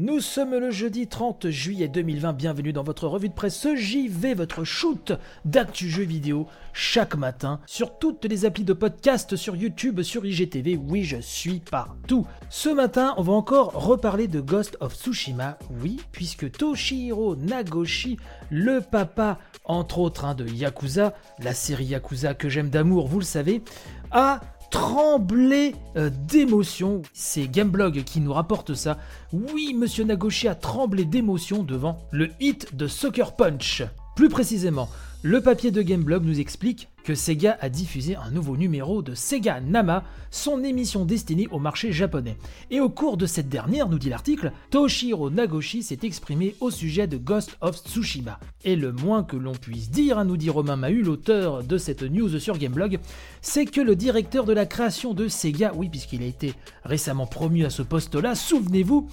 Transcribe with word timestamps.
Nous 0.00 0.20
sommes 0.20 0.54
le 0.54 0.70
jeudi 0.70 1.08
30 1.08 1.50
juillet 1.50 1.88
2020, 1.88 2.32
bienvenue 2.32 2.72
dans 2.72 2.84
votre 2.84 3.08
revue 3.08 3.30
de 3.30 3.34
presse 3.34 3.66
JV, 3.74 4.32
votre 4.34 4.62
shoot 4.62 5.10
d'actu 5.44 5.90
jeux 5.90 6.04
vidéo 6.04 6.46
chaque 6.72 7.16
matin 7.16 7.58
sur 7.66 7.98
toutes 7.98 8.24
les 8.24 8.44
applis 8.44 8.62
de 8.62 8.74
podcast, 8.74 9.34
sur 9.34 9.56
YouTube, 9.56 10.02
sur 10.02 10.24
IGTV, 10.24 10.76
oui 10.76 11.02
je 11.02 11.16
suis 11.16 11.58
partout. 11.58 12.24
Ce 12.48 12.68
matin 12.68 13.12
on 13.16 13.22
va 13.22 13.32
encore 13.32 13.72
reparler 13.72 14.28
de 14.28 14.40
Ghost 14.40 14.76
of 14.78 14.94
Tsushima, 14.94 15.58
oui, 15.82 16.00
puisque 16.12 16.48
Toshihiro 16.52 17.34
Nagoshi, 17.34 18.18
le 18.50 18.80
papa 18.80 19.40
entre 19.64 19.98
autres 19.98 20.24
hein, 20.24 20.36
de 20.36 20.46
Yakuza, 20.46 21.12
la 21.40 21.54
série 21.54 21.86
Yakuza 21.86 22.34
que 22.34 22.48
j'aime 22.48 22.70
d'amour, 22.70 23.08
vous 23.08 23.18
le 23.18 23.24
savez, 23.24 23.64
a 24.12 24.42
tremblé 24.70 25.74
euh, 25.96 26.10
d'émotion. 26.28 27.02
C'est 27.12 27.48
Gameblog 27.48 28.04
qui 28.04 28.20
nous 28.20 28.32
rapporte 28.32 28.74
ça. 28.74 28.98
Oui, 29.32 29.74
Monsieur 29.74 30.04
Nagoshi 30.04 30.48
a 30.48 30.54
tremblé 30.54 31.04
d'émotion 31.04 31.62
devant 31.62 31.98
le 32.10 32.30
hit 32.40 32.76
de 32.76 32.86
Sucker 32.86 33.32
Punch. 33.36 33.82
Plus 34.16 34.28
précisément, 34.28 34.88
le 35.22 35.40
papier 35.40 35.70
de 35.70 35.82
Gameblog 35.82 36.24
nous 36.24 36.40
explique 36.40 36.88
Sega 37.14 37.56
a 37.60 37.68
diffusé 37.68 38.16
un 38.16 38.30
nouveau 38.30 38.56
numéro 38.56 39.02
de 39.02 39.14
Sega 39.14 39.60
Nama, 39.60 40.04
son 40.30 40.62
émission 40.62 41.04
destinée 41.04 41.48
au 41.50 41.58
marché 41.58 41.92
japonais. 41.92 42.36
Et 42.70 42.80
au 42.80 42.88
cours 42.88 43.16
de 43.16 43.26
cette 43.26 43.48
dernière, 43.48 43.88
nous 43.88 43.98
dit 43.98 44.10
l'article, 44.10 44.52
Toshiro 44.70 45.30
Nagoshi 45.30 45.82
s'est 45.82 46.00
exprimé 46.02 46.54
au 46.60 46.70
sujet 46.70 47.06
de 47.06 47.16
Ghost 47.16 47.56
of 47.60 47.78
Tsushima. 47.78 48.38
Et 48.64 48.76
le 48.76 48.92
moins 48.92 49.22
que 49.22 49.36
l'on 49.36 49.52
puisse 49.52 49.90
dire, 49.90 50.18
hein, 50.18 50.24
nous 50.24 50.36
dit 50.36 50.50
Romain 50.50 50.76
Mahu, 50.76 51.02
l'auteur 51.02 51.64
de 51.64 51.78
cette 51.78 52.02
news 52.02 52.38
sur 52.38 52.58
Gameblog, 52.58 52.98
c'est 53.40 53.64
que 53.64 53.80
le 53.80 53.96
directeur 53.96 54.44
de 54.44 54.52
la 54.52 54.66
création 54.66 55.14
de 55.14 55.28
Sega, 55.28 55.72
oui 55.74 55.88
puisqu'il 55.88 56.22
a 56.22 56.26
été 56.26 56.54
récemment 56.84 57.26
promu 57.26 57.64
à 57.64 57.70
ce 57.70 57.82
poste-là, 57.82 58.34
souvenez-vous, 58.34 59.08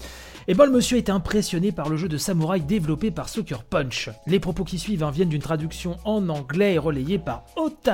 eh 0.48 0.54
ben 0.54 0.66
le 0.66 0.72
monsieur 0.72 0.98
était 0.98 1.12
impressionné 1.12 1.72
par 1.72 1.90
le 1.90 1.98
jeu 1.98 2.08
de 2.08 2.18
samouraï 2.18 2.62
développé 2.62 3.10
par 3.10 3.30
Soccer 3.30 3.64
Punch. 3.64 4.10
Les 4.28 4.40
propos 4.40 4.64
qui 4.64 4.78
suivent 4.78 5.04
hein, 5.04 5.12
viennent 5.12 5.30
d'une 5.30 5.42
traduction 5.42 5.98
en 6.04 6.30
anglais 6.30 6.78
relayée 6.78 7.18
par 7.18 7.46
Otaku 7.56 7.85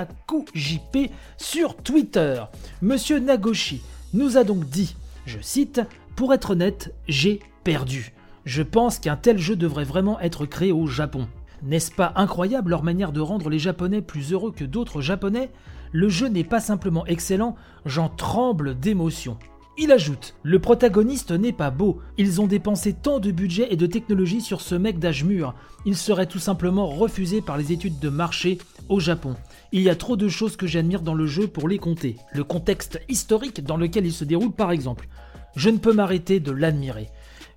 JP 0.54 1.12
sur 1.38 1.76
Twitter. 1.76 2.44
Monsieur 2.82 3.20
Nagoshi 3.20 3.82
nous 4.14 4.38
a 4.38 4.44
donc 4.44 4.70
dit, 4.70 4.96
je 5.26 5.40
cite, 5.42 5.82
Pour 6.16 6.34
être 6.34 6.52
honnête, 6.52 6.94
j'ai 7.08 7.40
perdu. 7.64 8.14
Je 8.46 8.64
pense 8.64 9.00
qu'un 9.00 9.16
tel 9.16 9.38
jeu 9.38 9.56
devrait 9.56 9.84
vraiment 9.84 10.20
être 10.20 10.46
créé 10.46 10.72
au 10.72 10.88
Japon. 10.88 11.28
N'est-ce 11.64 11.92
pas 11.92 12.14
incroyable 12.16 12.72
leur 12.72 12.84
manière 12.84 13.12
de 13.12 13.22
rendre 13.22 13.50
les 13.50 13.60
Japonais 13.60 14.02
plus 14.02 14.34
heureux 14.34 14.52
que 14.52 14.66
d'autres 14.66 15.02
Japonais? 15.02 15.50
Le 15.92 16.10
jeu 16.10 16.28
n'est 16.28 16.44
pas 16.44 16.60
simplement 16.60 17.06
excellent, 17.06 17.56
j'en 17.86 18.10
tremble 18.10 18.80
d'émotion. 18.80 19.38
Il 19.78 19.92
ajoute 19.92 20.36
Le 20.44 20.60
protagoniste 20.60 21.32
n'est 21.32 21.54
pas 21.54 21.72
beau. 21.72 22.00
Ils 22.18 22.42
ont 22.42 22.48
dépensé 22.48 22.94
tant 22.94 23.20
de 23.20 23.32
budget 23.32 23.68
et 23.72 23.78
de 23.78 23.88
technologie 23.88 24.42
sur 24.42 24.62
ce 24.62 24.76
mec 24.76 25.00
d'âge 25.00 25.24
mûr. 25.24 25.54
Il 25.86 25.96
serait 25.96 26.26
tout 26.26 26.40
simplement 26.40 26.88
refusé 26.88 27.42
par 27.42 27.58
les 27.58 27.72
études 27.72 28.00
de 28.00 28.10
marché 28.10 28.58
au 28.92 29.00
Japon. 29.00 29.36
Il 29.72 29.82
y 29.82 29.90
a 29.90 29.96
trop 29.96 30.18
de 30.18 30.28
choses 30.28 30.58
que 30.58 30.68
j'admire 30.68 31.02
dans 31.02 31.14
le 31.14 31.26
jeu 31.26 31.48
pour 31.48 31.68
les 31.68 31.80
compter. 31.80 32.18
Le 32.34 32.44
contexte 32.44 33.00
historique 33.10 33.64
dans 33.64 33.78
lequel 33.78 34.06
il 34.06 34.12
se 34.12 34.26
déroule, 34.26 34.52
par 34.52 34.72
exemple. 34.72 35.08
Je 35.56 35.70
ne 35.70 35.78
peux 35.78 35.94
m'arrêter 35.94 36.40
de 36.40 36.52
l'admirer. 36.52 37.10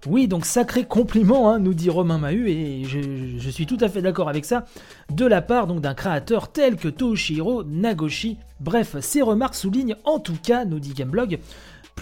Oui, 0.07 0.29
donc 0.29 0.45
sacré 0.45 0.85
compliment, 0.85 1.51
hein, 1.51 1.59
nous 1.59 1.75
dit 1.75 1.89
Romain 1.89 2.19
Mahut, 2.19 2.49
et 2.49 2.85
je, 2.85 3.49
suis 3.49 3.67
tout 3.67 3.79
à 3.81 3.89
fait 3.89 4.03
d'accord 4.03 4.29
avec 4.29 4.45
ça, 4.45 4.67
de 5.11 5.25
la 5.25 5.41
part 5.41 5.67
donc 5.67 5.81
d'un 5.81 5.95
créateur 5.95 6.53
tel 6.53 6.77
que 6.77 6.89
Toshiro 6.89 7.65
Nagoshi. 7.65 8.37
Bref, 8.61 8.97
ces 9.01 9.23
remarques 9.23 9.55
soulignent 9.55 9.97
en 10.05 10.19
tout 10.19 10.37
cas, 10.41 10.67
nous 10.67 10.79
dit 10.79 10.93
Gameblog, 10.93 11.39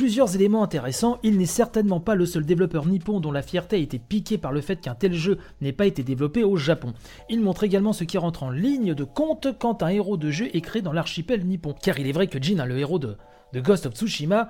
Plusieurs 0.03 0.34
éléments 0.34 0.64
intéressants, 0.64 1.20
il 1.22 1.39
n'est 1.39 1.47
certainement 1.47 2.00
pas 2.00 2.17
le 2.17 2.27
seul 2.27 2.45
développeur 2.45 2.86
nippon 2.86 3.20
dont 3.20 3.30
la 3.30 3.40
fierté 3.40 3.77
a 3.77 3.79
été 3.79 4.01
piquée 4.01 4.36
par 4.36 4.51
le 4.51 4.61
fait 4.61 4.80
qu'un 4.80 4.96
tel 4.96 5.14
jeu 5.14 5.39
n'ait 5.61 5.70
pas 5.70 5.86
été 5.86 6.02
développé 6.02 6.42
au 6.42 6.57
Japon. 6.57 6.92
Il 7.29 7.40
montre 7.40 7.63
également 7.63 7.92
ce 7.92 8.02
qui 8.02 8.18
rentre 8.18 8.42
en 8.42 8.51
ligne 8.51 8.95
de 8.95 9.05
compte 9.05 9.57
quand 9.61 9.80
un 9.85 9.91
héros 9.91 10.17
de 10.17 10.33
jeu 10.33 10.51
est 10.52 10.61
créé 10.61 10.83
dans 10.83 10.92
l'archipel 10.92 11.46
nippon. 11.46 11.73
Car 11.80 12.01
il 12.01 12.08
est 12.08 12.12
vrai 12.12 12.27
que 12.27 12.42
Jin, 12.42 12.58
hein, 12.58 12.67
le 12.67 12.80
héros 12.80 12.98
de, 12.98 13.17
Ghost 13.55 13.86
of 13.86 13.95
Tsushima, 13.95 14.48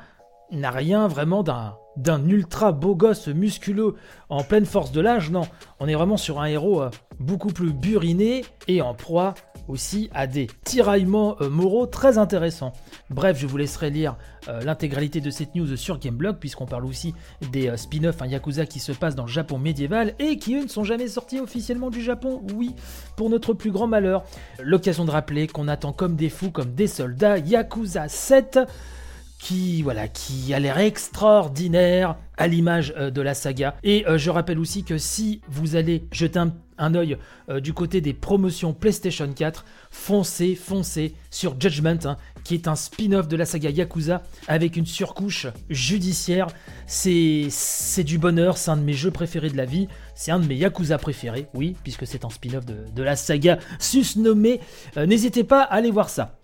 n'a 0.52 0.70
rien 0.70 1.06
vraiment 1.06 1.42
d'un 1.42 1.74
d'un 1.98 2.26
ultra 2.26 2.72
beau 2.72 2.94
gosse 2.94 3.28
musculeux 3.28 3.96
en 4.30 4.44
pleine 4.44 4.64
force 4.64 4.92
de 4.92 5.02
l'âge, 5.02 5.30
non, 5.30 5.42
on 5.78 5.88
est 5.88 5.94
vraiment 5.94 6.16
sur 6.16 6.40
un 6.40 6.46
héros 6.46 6.80
euh, 6.80 6.88
beaucoup 7.20 7.52
plus 7.52 7.74
buriné 7.74 8.46
et 8.66 8.80
en 8.80 8.94
proie 8.94 9.34
aussi 9.72 10.10
à 10.14 10.26
des 10.26 10.48
tiraillements 10.64 11.36
euh, 11.40 11.48
moraux 11.48 11.86
très 11.86 12.18
intéressants. 12.18 12.72
Bref, 13.10 13.38
je 13.38 13.46
vous 13.46 13.56
laisserai 13.56 13.90
lire 13.90 14.16
euh, 14.48 14.60
l'intégralité 14.60 15.20
de 15.20 15.30
cette 15.30 15.54
news 15.54 15.76
sur 15.76 15.98
Gameblog, 15.98 16.36
puisqu'on 16.36 16.66
parle 16.66 16.84
aussi 16.84 17.14
des 17.50 17.76
spin-offs 17.76 18.22
un 18.22 18.26
Yakuza 18.26 18.66
qui 18.66 18.78
se 18.78 18.92
passent 18.92 19.16
dans 19.16 19.24
le 19.24 19.30
Japon 19.30 19.58
médiéval 19.58 20.14
et 20.18 20.36
qui 20.36 20.54
eux 20.54 20.62
ne 20.62 20.68
sont 20.68 20.84
jamais 20.84 21.08
sortis 21.08 21.40
officiellement 21.40 21.90
du 21.90 22.02
Japon, 22.02 22.42
oui, 22.54 22.74
pour 23.16 23.30
notre 23.30 23.54
plus 23.54 23.70
grand 23.70 23.86
malheur. 23.86 24.24
L'occasion 24.62 25.04
de 25.04 25.10
rappeler 25.10 25.46
qu'on 25.48 25.68
attend 25.68 25.92
comme 25.92 26.16
des 26.16 26.28
fous, 26.28 26.50
comme 26.50 26.74
des 26.74 26.86
soldats, 26.86 27.38
Yakuza 27.38 28.08
7 28.08 28.60
qui 29.42 29.82
voilà 29.82 30.06
qui 30.06 30.54
a 30.54 30.60
l'air 30.60 30.78
extraordinaire 30.78 32.16
à 32.38 32.46
l'image 32.46 32.94
euh, 32.96 33.10
de 33.10 33.20
la 33.20 33.34
saga. 33.34 33.74
Et 33.82 34.06
euh, 34.06 34.16
je 34.16 34.30
rappelle 34.30 34.58
aussi 34.58 34.84
que 34.84 34.98
si 34.98 35.40
vous 35.48 35.74
allez 35.74 36.04
jeter 36.12 36.38
un, 36.38 36.52
un 36.82 36.94
œil 36.94 37.16
euh, 37.48 37.60
du 37.60 37.72
côté 37.72 38.00
des 38.00 38.12
promotions 38.12 38.72
PlayStation 38.72 39.30
4, 39.32 39.64
foncez, 39.90 40.54
foncez 40.54 41.14
sur 41.30 41.60
Judgment, 41.60 41.98
hein, 42.04 42.16
qui 42.44 42.54
est 42.54 42.68
un 42.68 42.74
spin-off 42.74 43.28
de 43.28 43.36
la 43.36 43.46
saga 43.46 43.70
Yakuza 43.70 44.22
avec 44.48 44.76
une 44.76 44.86
surcouche 44.86 45.46
judiciaire. 45.70 46.48
C'est 46.86 48.04
du 48.04 48.18
bonheur, 48.18 48.56
c'est 48.58 48.70
un 48.70 48.76
de 48.76 48.82
mes 48.82 48.92
jeux 48.92 49.10
préférés 49.10 49.50
de 49.50 49.56
la 49.56 49.64
vie, 49.64 49.88
c'est 50.14 50.30
un 50.30 50.38
de 50.38 50.46
mes 50.46 50.56
Yakuza 50.56 50.98
préférés, 50.98 51.48
oui, 51.54 51.76
puisque 51.82 52.06
c'est 52.06 52.24
un 52.24 52.30
spin-off 52.30 52.66
de, 52.66 52.76
de, 52.94 53.02
la 53.02 53.16
saga 53.16 53.58
susnommée. 53.78 54.60
N'hésitez 54.96 55.44
pas 55.44 55.62
à 55.62 55.74
aller 55.74 55.90
voir 55.90 56.08
ça. 56.08 56.41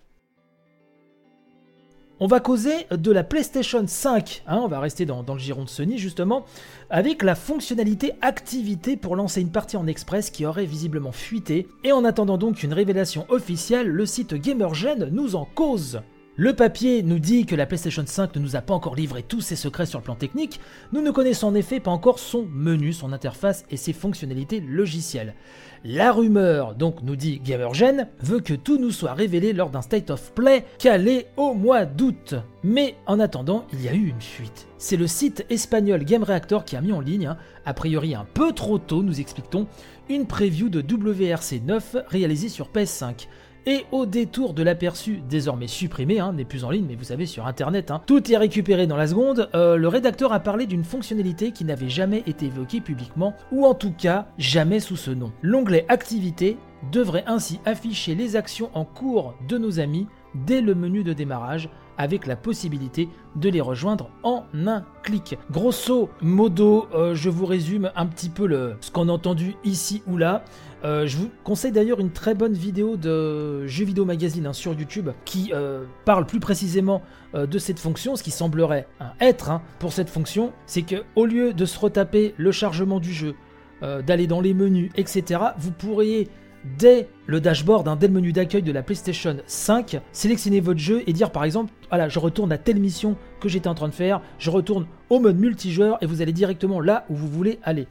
On 2.21 2.27
va 2.27 2.41
causer 2.41 2.85
de 2.91 3.11
la 3.13 3.23
PlayStation 3.23 3.81
5, 3.87 4.43
hein, 4.45 4.59
on 4.61 4.67
va 4.67 4.81
rester 4.81 5.05
dans, 5.05 5.23
le 5.25 5.39
giron 5.39 5.63
de 5.63 5.69
Sony 5.69 5.97
justement, 5.97 6.43
avec 6.89 7.23
la 7.23 7.33
fonctionnalité 7.33 8.11
activité 8.21 8.97
pour 8.97 9.15
lancer 9.15 9.39
une 9.39 9.53
partie 9.53 9.77
en 9.77 9.87
express 9.87 10.29
qui 10.29 10.45
aurait 10.45 10.65
visiblement 10.65 11.13
fuité, 11.13 11.69
et 11.85 11.93
en 11.93 12.03
attendant 12.03 12.37
donc 12.37 12.61
une 12.61 12.73
révélation 12.73 13.25
officielle, 13.29 13.87
le 13.87 14.05
site 14.05 14.33
Gamergen 14.33 15.07
nous 15.13 15.37
en 15.37 15.45
cause. 15.45 16.01
Le 16.41 16.53
papier 16.53 17.03
nous 17.03 17.19
dit 17.19 17.45
que 17.45 17.53
la 17.53 17.65
PlayStation 17.65 18.05
5 18.05 18.33
ne 18.37 18.39
nous 18.39 18.55
a 18.55 18.61
pas 18.61 18.73
encore 18.73 18.95
livré 18.95 19.23
tous 19.23 19.41
ses 19.41 19.57
secrets 19.57 19.85
sur 19.85 19.99
le 19.99 20.05
plan 20.05 20.15
technique, 20.15 20.61
nous 20.93 21.01
ne 21.01 21.11
connaissons 21.11 21.47
en 21.47 21.53
effet 21.53 21.81
pas 21.81 21.91
encore 21.91 22.17
son 22.17 22.47
menu, 22.49 22.93
son 22.93 23.11
interface 23.11 23.65
et 23.69 23.75
ses 23.75 23.91
fonctionnalités 23.91 24.61
logicielles. 24.61 25.35
La 25.83 26.13
rumeur, 26.13 26.75
donc 26.75 27.03
nous 27.03 27.17
dit 27.17 27.41
Gamergen, 27.43 28.07
veut 28.21 28.39
que 28.39 28.53
tout 28.53 28.77
nous 28.77 28.91
soit 28.91 29.15
révélé 29.15 29.51
lors 29.51 29.69
d'un 29.69 29.81
state 29.81 30.11
of 30.11 30.31
play 30.33 30.63
calé 30.77 31.27
au 31.35 31.53
mois 31.55 31.83
d'août. 31.83 32.35
Mais 32.63 32.95
en 33.05 33.19
attendant, 33.19 33.65
il 33.73 33.81
y 33.83 33.89
a 33.89 33.93
eu 33.93 34.07
une 34.07 34.21
fuite. 34.21 34.69
C'est 34.77 34.95
le 34.95 35.07
site 35.07 35.45
espagnol 35.49 36.05
Game 36.05 36.23
Reactor 36.23 36.63
qui 36.63 36.77
a 36.77 36.81
mis 36.81 36.93
en 36.93 37.01
ligne, 37.01 37.27
hein, 37.27 37.37
a 37.65 37.73
priori 37.73 38.15
un 38.15 38.25
peu 38.33 38.53
trop 38.53 38.77
tôt 38.77 39.03
nous 39.03 39.19
explique-t-on, 39.19 39.67
une 40.07 40.25
preview 40.25 40.69
de 40.69 40.79
WRC 40.79 41.59
9 41.65 41.97
réalisée 42.07 42.47
sur 42.47 42.69
PS5. 42.69 43.27
Et 43.65 43.85
au 43.91 44.05
détour 44.05 44.53
de 44.53 44.63
l'aperçu 44.63 45.21
désormais 45.29 45.67
supprimé, 45.67 46.19
hein, 46.19 46.33
n'est 46.33 46.45
plus 46.45 46.63
en 46.63 46.71
ligne, 46.71 46.85
mais 46.87 46.95
vous 46.95 47.03
savez 47.03 47.25
sur 47.25 47.45
internet, 47.45 47.91
hein, 47.91 48.01
tout 48.05 48.31
est 48.31 48.37
récupéré 48.37 48.87
dans 48.87 48.97
la 48.97 49.07
seconde, 49.07 49.49
euh, 49.53 49.75
le 49.75 49.87
rédacteur 49.87 50.33
a 50.33 50.39
parlé 50.39 50.65
d'une 50.65 50.83
fonctionnalité 50.83 51.51
qui 51.51 51.65
n'avait 51.65 51.89
jamais 51.89 52.23
été 52.25 52.47
évoquée 52.47 52.81
publiquement, 52.81 53.33
ou 53.51 53.65
en 53.65 53.73
tout 53.73 53.91
cas 53.91 54.27
jamais 54.37 54.79
sous 54.79 54.95
ce 54.95 55.11
nom. 55.11 55.31
L'onglet 55.41 55.85
Activité 55.89 56.57
devrait 56.91 57.25
ainsi 57.27 57.59
afficher 57.65 58.15
les 58.15 58.35
actions 58.35 58.69
en 58.73 58.85
cours 58.85 59.35
de 59.47 59.57
nos 59.57 59.79
amis 59.79 60.07
dès 60.33 60.61
le 60.61 60.75
menu 60.75 61.03
de 61.03 61.13
démarrage 61.13 61.69
avec 61.99 62.25
la 62.25 62.37
possibilité 62.37 63.09
de 63.35 63.49
les 63.49 63.61
rejoindre 63.61 64.09
en 64.23 64.45
un 64.65 64.85
clic. 65.03 65.37
Grosso 65.51 66.09
modo, 66.21 66.87
euh, 66.95 67.13
je 67.13 67.29
vous 67.29 67.45
résume 67.45 67.91
un 67.95 68.07
petit 68.07 68.29
peu 68.29 68.47
le, 68.47 68.77
ce 68.79 68.89
qu'on 68.89 69.09
a 69.09 69.11
entendu 69.11 69.55
ici 69.63 70.01
ou 70.07 70.17
là. 70.17 70.43
Euh, 70.85 71.05
je 71.05 71.17
vous 71.17 71.29
conseille 71.43 71.73
d'ailleurs 71.73 71.99
une 71.99 72.11
très 72.11 72.33
bonne 72.33 72.53
vidéo 72.53 72.95
de 72.95 73.67
Jeux 73.67 73.83
Vidéo 73.83 74.05
Magazine 74.05 74.47
hein, 74.47 74.53
sur 74.53 74.73
YouTube 74.73 75.09
qui 75.25 75.51
euh, 75.53 75.83
parle 76.05 76.25
plus 76.25 76.39
précisément 76.39 77.03
de 77.35 77.59
cette 77.59 77.79
fonction. 77.79 78.15
Ce 78.15 78.23
qui 78.23 78.31
semblerait 78.31 78.87
être 79.19 79.51
hein, 79.51 79.61
pour 79.77 79.91
cette 79.91 80.09
fonction, 80.09 80.53
c'est 80.65 80.81
que 80.81 81.03
au 81.15 81.25
lieu 81.25 81.53
de 81.53 81.65
se 81.65 81.77
retaper 81.77 82.33
le 82.37 82.51
chargement 82.51 82.99
du 82.99 83.13
jeu, 83.13 83.35
d'aller 83.81 84.27
dans 84.27 84.41
les 84.41 84.53
menus, 84.53 84.91
etc., 84.95 85.41
vous 85.57 85.71
pourriez 85.71 86.27
dès 86.77 87.07
le 87.25 87.39
dashboard, 87.41 87.87
hein, 87.87 87.95
dès 87.95 88.07
le 88.07 88.13
menu 88.13 88.31
d'accueil 88.31 88.61
de 88.61 88.71
la 88.71 88.83
PlayStation 88.83 89.37
5, 89.45 89.99
sélectionner 90.11 90.59
votre 90.59 90.79
jeu 90.79 91.03
et 91.07 91.13
dire 91.13 91.31
par 91.31 91.43
exemple, 91.43 91.71
voilà, 91.89 92.09
je 92.09 92.19
retourne 92.19 92.51
à 92.51 92.57
telle 92.57 92.79
mission 92.79 93.15
que 93.39 93.49
j'étais 93.49 93.67
en 93.67 93.75
train 93.75 93.87
de 93.87 93.93
faire, 93.93 94.21
je 94.37 94.49
retourne 94.49 94.85
au 95.09 95.19
mode 95.19 95.39
multijoueur 95.39 95.97
et 96.01 96.05
vous 96.05 96.21
allez 96.21 96.33
directement 96.33 96.79
là 96.79 97.05
où 97.09 97.15
vous 97.15 97.27
voulez 97.27 97.59
aller. 97.63 97.87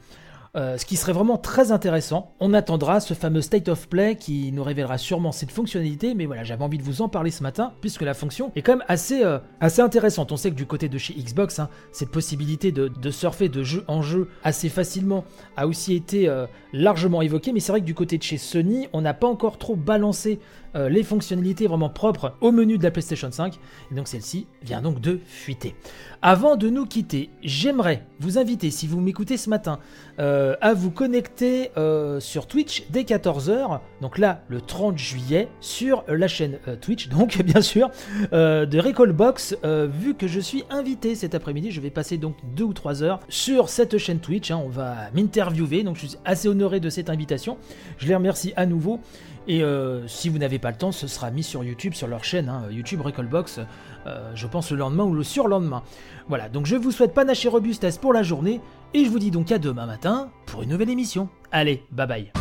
Euh, 0.55 0.77
ce 0.77 0.85
qui 0.85 0.95
serait 0.95 1.13
vraiment 1.13 1.37
très 1.37 1.71
intéressant. 1.71 2.33
On 2.39 2.55
attendra 2.55 2.99
ce 2.99 3.13
fameux 3.13 3.41
State 3.41 3.69
of 3.69 3.87
Play 3.87 4.15
qui 4.15 4.51
nous 4.51 4.63
révélera 4.63 4.97
sûrement 4.97 5.31
cette 5.31 5.51
fonctionnalité, 5.51 6.15
mais 6.15 6.25
voilà, 6.25 6.43
j'avais 6.43 6.63
envie 6.63 6.79
de 6.79 6.83
vous 6.83 7.03
en 7.03 7.09
parler 7.09 7.29
ce 7.29 7.43
matin, 7.43 7.73
puisque 7.81 8.01
la 8.01 8.15
fonction 8.15 8.51
est 8.55 8.63
quand 8.63 8.77
même 8.77 8.85
assez, 8.87 9.23
euh, 9.23 9.37
assez 9.59 9.81
intéressante. 9.81 10.31
On 10.31 10.37
sait 10.37 10.49
que 10.49 10.55
du 10.55 10.65
côté 10.65 10.89
de 10.89 10.97
chez 10.97 11.13
Xbox, 11.13 11.59
hein, 11.59 11.69
cette 11.91 12.09
possibilité 12.09 12.71
de, 12.71 13.11
surfer 13.11 13.49
de 13.49 13.63
jeu 13.63 13.83
en 13.87 14.01
jeu 14.01 14.29
assez 14.43 14.69
facilement 14.69 15.23
a 15.55 15.67
aussi 15.67 15.93
été 15.93 16.27
euh, 16.27 16.47
largement 16.73 17.21
évoquée, 17.21 17.53
mais 17.53 17.59
c'est 17.59 17.71
vrai 17.71 17.81
que 17.81 17.85
du 17.85 17.95
côté 17.95 18.17
de 18.17 18.23
chez 18.23 18.37
Sony, 18.37 18.87
on 18.93 19.01
n'a 19.01 19.13
pas 19.13 19.27
encore 19.27 19.57
trop 19.57 19.75
balancé 19.75 20.39
les 20.75 21.01
fonctionnalités 21.01 21.65
vraiment 21.65 21.89
propres 21.89 22.35
au 22.41 22.51
menu 22.51 22.77
de 22.77 22.83
la 22.83 22.91
PlayStation 22.91 23.31
5, 23.31 23.57
et 23.91 23.95
donc 23.95 24.07
celle-ci 24.07 24.45
vient 24.61 24.83
donc 24.83 25.01
de 25.01 25.19
fuiter. 25.25 25.73
Avant 26.21 26.57
de 26.57 26.69
nous 26.69 26.85
quitter, 26.85 27.31
j'aimerais 27.41 28.05
vous 28.19 28.37
inviter, 28.37 28.69
si 28.69 28.85
vous 28.85 29.01
m'écoutez 29.01 29.35
ce 29.35 29.49
matin, 29.49 29.79
à 30.61 30.73
vous 30.73 30.91
connecter 30.91 31.71
euh, 31.77 32.19
sur 32.19 32.47
Twitch 32.47 32.83
dès 32.89 33.03
14h, 33.03 33.79
donc 34.01 34.17
là 34.17 34.43
le 34.47 34.61
30 34.61 34.97
juillet, 34.97 35.47
sur 35.61 36.03
la 36.07 36.27
chaîne 36.27 36.59
euh, 36.67 36.75
Twitch, 36.75 37.09
donc 37.09 37.41
bien 37.41 37.61
sûr, 37.61 37.89
de 38.31 38.79
Recallbox, 38.79 39.57
vu 39.63 40.15
que 40.15 40.27
je 40.27 40.39
suis 40.39 40.63
invité 40.69 41.15
cet 41.15 41.35
après-midi, 41.35 41.71
je 41.71 41.81
vais 41.81 41.89
passer 41.89 42.17
donc 42.17 42.35
2 42.55 42.63
ou 42.63 42.73
3 42.73 43.03
heures 43.03 43.19
sur 43.29 43.69
cette 43.69 43.97
chaîne 43.97 44.19
Twitch, 44.19 44.51
hein, 44.51 44.61
on 44.63 44.69
va 44.69 44.95
m'interviewer, 45.13 45.83
donc 45.83 45.95
je 45.95 46.07
suis 46.07 46.17
assez 46.25 46.47
honoré 46.47 46.79
de 46.79 46.89
cette 46.89 47.09
invitation, 47.09 47.57
je 47.97 48.07
les 48.07 48.15
remercie 48.15 48.53
à 48.55 48.65
nouveau. 48.65 48.99
Et 49.49 49.63
si 50.05 50.29
vous 50.29 50.37
n'avez 50.37 50.59
pas 50.59 50.69
le 50.69 50.77
temps, 50.77 50.91
ce 50.91 51.07
sera 51.07 51.31
mis 51.31 51.41
sur 51.41 51.63
YouTube, 51.63 51.95
sur 51.95 52.07
leur 52.07 52.23
chaîne, 52.23 52.49
hein, 52.49 52.67
YouTube 52.69 53.01
Recallbox. 53.01 53.59
Euh, 54.05 54.31
je 54.35 54.47
pense 54.47 54.71
le 54.71 54.77
lendemain 54.77 55.03
ou 55.03 55.13
le 55.13 55.23
surlendemain. 55.23 55.83
Voilà, 56.27 56.49
donc 56.49 56.65
je 56.65 56.75
vous 56.75 56.91
souhaite 56.91 57.13
panache 57.13 57.45
et 57.45 57.49
robustesse 57.49 57.97
pour 57.97 58.13
la 58.13 58.23
journée, 58.23 58.61
et 58.93 59.03
je 59.03 59.09
vous 59.09 59.19
dis 59.19 59.31
donc 59.31 59.51
à 59.51 59.57
demain 59.57 59.85
matin 59.85 60.29
pour 60.45 60.61
une 60.61 60.69
nouvelle 60.69 60.89
émission. 60.89 61.29
Allez, 61.51 61.83
bye 61.91 62.07
bye. 62.07 62.38